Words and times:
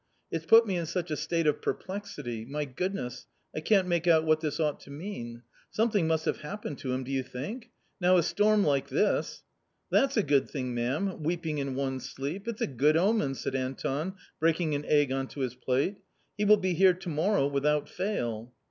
It's 0.31 0.47
put 0.47 0.65
me 0.65 0.77
in 0.77 0.87
such 0.87 1.11
a 1.11 1.15
state 1.15 1.45
of 1.45 1.61
perplexity; 1.61 2.43
my 2.43 2.65
Goodness, 2.65 3.27
I 3.55 3.59
can't 3.59 3.87
make 3.87 4.07
out 4.07 4.23
what 4.25 4.39
this 4.39 4.59
ought 4.59 4.79
to 4.79 4.89
mean. 4.89 5.43
Some 5.69 5.91
thing 5.91 6.07
must 6.07 6.25
have 6.25 6.37
happened 6.37 6.79
to 6.79 6.91
him, 6.91 7.03
do 7.03 7.11
you 7.11 7.21
think? 7.21 7.69
Now 7.99 8.17
a 8.17 8.23
storm 8.23 8.63
like 8.63 8.87
this 8.89 9.43
""That's 9.91 10.17
a 10.17 10.23
good 10.23 10.49
thing, 10.49 10.73
ma'am, 10.73 11.21
weeping 11.21 11.59
in 11.59 11.75
one's 11.75 12.09
sleep; 12.09 12.47
it's 12.47 12.61
a 12.61 12.65
good 12.65 12.97
omen!" 12.97 13.35
said 13.35 13.53
Anton, 13.53 14.15
breaking 14.39 14.73
an 14.73 14.85
egg 14.85 15.11
on 15.11 15.27
to 15.27 15.41
his 15.41 15.53
plate." 15.53 15.99
He 16.39 16.45
will 16.45 16.57
be 16.57 16.73
here 16.73 16.95
to 16.95 17.07
morrow 17.09 17.45
without 17.45 17.87
fail." 17.87 18.53